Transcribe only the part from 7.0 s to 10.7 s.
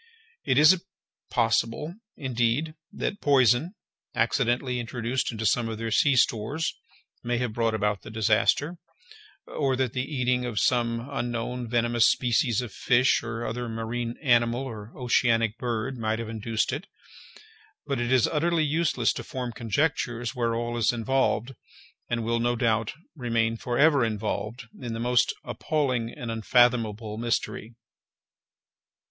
may have brought about the disaster, or that the eating of